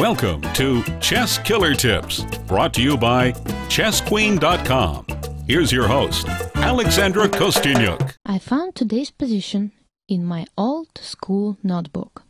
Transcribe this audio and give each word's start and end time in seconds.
Welcome 0.00 0.40
to 0.54 0.82
Chess 0.98 1.36
Killer 1.36 1.74
Tips, 1.74 2.24
brought 2.48 2.72
to 2.72 2.80
you 2.80 2.96
by 2.96 3.32
ChessQueen.com. 3.68 5.04
Here's 5.46 5.70
your 5.70 5.86
host, 5.88 6.26
Alexandra 6.54 7.28
Kosteniuk. 7.28 8.14
I 8.24 8.38
found 8.38 8.74
today's 8.74 9.10
position 9.10 9.72
in 10.08 10.24
my 10.24 10.46
old 10.56 10.88
school 10.96 11.58
notebook. 11.62 12.22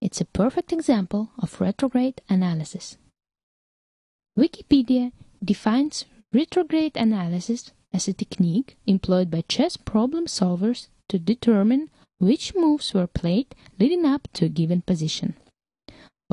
It's 0.00 0.20
a 0.20 0.24
perfect 0.24 0.72
example 0.72 1.30
of 1.38 1.60
retrograde 1.60 2.20
analysis. 2.28 2.98
Wikipedia 4.36 5.12
defines 5.44 6.06
retrograde 6.32 6.96
analysis 6.96 7.70
as 7.92 8.08
a 8.08 8.12
technique 8.12 8.76
employed 8.84 9.30
by 9.30 9.44
chess 9.48 9.76
problem 9.76 10.26
solvers 10.26 10.88
to 11.08 11.20
determine 11.20 11.88
which 12.18 12.52
moves 12.56 12.92
were 12.92 13.06
played 13.06 13.54
leading 13.78 14.04
up 14.04 14.26
to 14.32 14.46
a 14.46 14.48
given 14.48 14.82
position. 14.82 15.36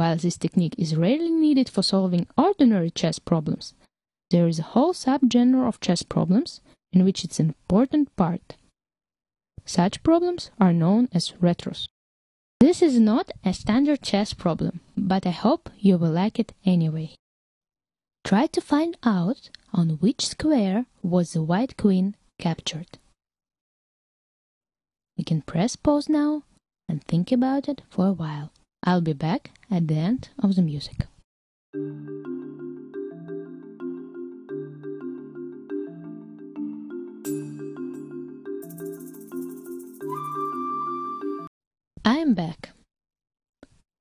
While 0.02 0.16
this 0.16 0.36
technique 0.36 0.74
is 0.80 0.96
rarely 0.96 1.30
needed 1.30 1.70
for 1.70 1.84
solving 1.84 2.26
ordinary 2.36 2.90
chess 2.90 3.20
problems, 3.20 3.76
there 4.32 4.48
is 4.48 4.58
a 4.58 4.72
whole 4.74 4.94
subgenre 4.94 5.68
of 5.68 5.80
chess 5.80 6.02
problems 6.02 6.60
in 6.92 7.06
which 7.06 7.24
it's 7.24 7.40
an 7.40 7.50
important 7.50 8.16
part. 8.16 8.56
Such 9.64 10.02
problems 10.02 10.50
are 10.60 10.74
known 10.74 11.08
as 11.14 11.34
retros. 11.40 11.88
This 12.60 12.82
is 12.82 13.00
not 13.00 13.30
a 13.46 13.54
standard 13.54 14.02
chess 14.02 14.34
problem, 14.34 14.80
but 14.98 15.28
I 15.28 15.38
hope 15.46 15.70
you 15.78 16.00
will 16.00 16.10
like 16.10 16.40
it 16.40 16.54
anyway. 16.66 17.14
Try 18.24 18.48
to 18.48 18.60
find 18.60 18.98
out 19.04 19.52
on 19.72 20.00
which 20.02 20.26
square 20.26 20.88
was 21.04 21.34
the 21.34 21.44
white 21.44 21.78
queen 21.78 22.16
captured. 22.40 22.98
We 25.16 25.24
can 25.24 25.44
press 25.44 25.76
pause 25.76 26.10
now 26.10 26.42
and 26.90 27.04
think 27.04 27.32
about 27.32 27.70
it 27.70 27.84
for 27.92 28.08
a 28.08 28.14
while. 28.14 28.52
I'll 28.84 29.02
be 29.02 29.14
back 29.14 29.52
at 29.70 29.88
the 29.88 29.96
end 29.96 30.30
of 30.40 30.56
the 30.56 30.64
music. 30.64 31.06
I'm 42.04 42.34
back. 42.34 42.72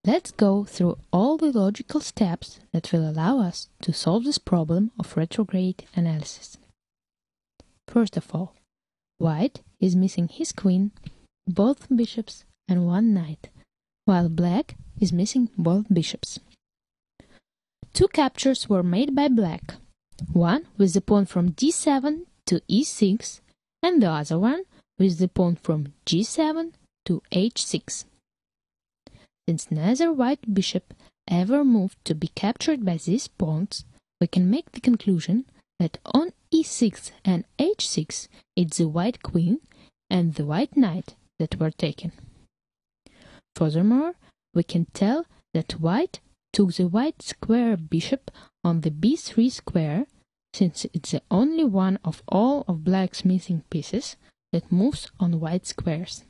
Let's 0.06 0.30
go 0.30 0.64
through 0.64 0.96
all 1.12 1.36
the 1.36 1.52
logical 1.52 2.00
steps 2.00 2.60
that 2.72 2.90
will 2.90 3.06
allow 3.06 3.40
us 3.40 3.68
to 3.82 3.92
solve 3.92 4.24
this 4.24 4.38
problem 4.38 4.92
of 4.98 5.14
retrograde 5.14 5.84
analysis. 5.94 6.56
First 7.86 8.16
of 8.16 8.34
all, 8.34 8.54
White 9.18 9.60
is 9.78 9.94
missing 9.94 10.28
his 10.28 10.52
queen, 10.52 10.92
both 11.46 11.94
bishops, 11.94 12.44
and 12.66 12.86
one 12.86 13.12
knight, 13.12 13.50
while 14.10 14.28
Black 14.28 14.74
is 15.00 15.12
missing 15.12 15.48
both 15.56 15.86
bishops. 15.98 16.40
Two 17.92 18.08
captures 18.08 18.68
were 18.68 18.82
made 18.82 19.14
by 19.14 19.28
Black, 19.28 19.74
one 20.32 20.66
with 20.76 20.94
the 20.94 21.00
pawn 21.00 21.26
from 21.26 21.52
d7 21.52 22.26
to 22.46 22.60
e6, 22.68 23.40
and 23.84 24.02
the 24.02 24.10
other 24.10 24.36
one 24.36 24.64
with 24.98 25.18
the 25.20 25.28
pawn 25.28 25.54
from 25.54 25.92
g7 26.06 26.72
to 27.04 27.22
h6. 27.30 28.04
Since 29.46 29.70
neither 29.70 30.12
white 30.12 30.54
bishop 30.58 30.92
ever 31.28 31.64
moved 31.64 32.04
to 32.06 32.14
be 32.16 32.32
captured 32.34 32.84
by 32.84 32.96
these 32.96 33.28
pawns, 33.28 33.84
we 34.20 34.26
can 34.26 34.50
make 34.50 34.72
the 34.72 34.80
conclusion 34.80 35.44
that 35.78 35.98
on 36.04 36.32
e6 36.52 37.12
and 37.24 37.44
h6 37.60 38.26
it's 38.56 38.78
the 38.78 38.88
white 38.88 39.22
queen 39.22 39.60
and 40.10 40.34
the 40.34 40.44
white 40.44 40.76
knight 40.76 41.14
that 41.38 41.60
were 41.60 41.70
taken. 41.70 42.10
Furthermore, 43.56 44.14
we 44.54 44.62
can 44.62 44.86
tell 44.86 45.26
that 45.54 45.80
white 45.80 46.20
took 46.52 46.74
the 46.74 46.88
white 46.88 47.22
square 47.22 47.76
bishop 47.76 48.30
on 48.64 48.80
the 48.80 48.90
b3 48.90 49.50
square 49.50 50.06
since 50.52 50.84
it's 50.92 51.12
the 51.12 51.22
only 51.30 51.64
one 51.64 51.98
of 52.04 52.22
all 52.26 52.64
of 52.66 52.84
black's 52.84 53.24
missing 53.24 53.62
pieces 53.70 54.16
that 54.52 54.72
moves 54.72 55.10
on 55.20 55.38
white 55.38 55.66
squares. 55.66 56.24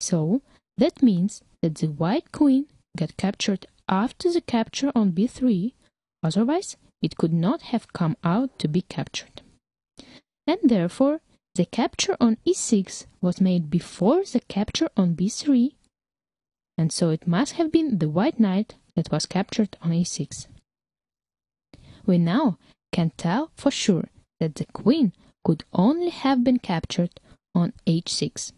So, 0.00 0.42
that 0.76 1.02
means 1.02 1.42
that 1.62 1.76
the 1.76 1.88
white 1.88 2.30
queen 2.30 2.66
got 2.96 3.16
captured 3.16 3.66
after 3.88 4.32
the 4.32 4.40
capture 4.40 4.92
on 4.94 5.12
b3, 5.12 5.72
otherwise 6.22 6.76
it 7.02 7.16
could 7.16 7.32
not 7.32 7.62
have 7.62 7.92
come 7.92 8.16
out 8.22 8.58
to 8.60 8.68
be 8.68 8.82
captured. 8.82 9.42
And 10.46 10.58
therefore, 10.62 11.20
the 11.56 11.64
capture 11.64 12.16
on 12.20 12.36
e6 12.46 13.06
was 13.20 13.40
made 13.40 13.70
before 13.70 14.22
the 14.24 14.40
capture 14.40 14.88
on 14.96 15.14
b3, 15.14 15.72
and 16.76 16.92
so 16.92 17.10
it 17.10 17.26
must 17.26 17.54
have 17.54 17.72
been 17.72 17.98
the 17.98 18.08
white 18.08 18.38
knight 18.38 18.74
that 18.94 19.10
was 19.10 19.26
captured 19.26 19.76
on 19.80 19.90
e6. 19.90 20.46
We 22.04 22.18
now 22.18 22.58
can 22.92 23.12
tell 23.16 23.50
for 23.56 23.70
sure 23.70 24.08
that 24.38 24.56
the 24.56 24.66
queen 24.66 25.12
could 25.44 25.64
only 25.72 26.10
have 26.10 26.44
been 26.44 26.58
captured 26.58 27.20
on 27.54 27.72
h6. 27.86 28.52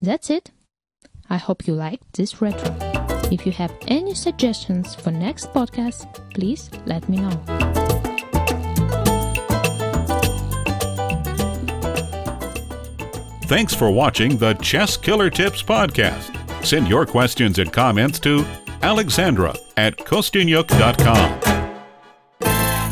That's 0.00 0.30
it. 0.30 0.50
I 1.28 1.36
hope 1.36 1.66
you 1.66 1.74
liked 1.74 2.14
this 2.14 2.40
retro. 2.40 2.76
If 3.30 3.46
you 3.46 3.52
have 3.52 3.74
any 3.88 4.14
suggestions 4.14 4.94
for 4.94 5.10
next 5.10 5.52
podcast, 5.52 6.06
please 6.34 6.70
let 6.86 7.08
me 7.08 7.18
know. 7.18 7.83
Thanks 13.46 13.74
for 13.74 13.90
watching 13.90 14.38
the 14.38 14.54
Chess 14.54 14.96
Killer 14.96 15.28
Tips 15.28 15.62
podcast. 15.62 16.64
Send 16.64 16.88
your 16.88 17.04
questions 17.04 17.58
and 17.58 17.70
comments 17.72 18.18
to 18.20 18.44
alexandra 18.82 19.54
at 19.76 19.96
kosteniuk.com. 19.98 21.53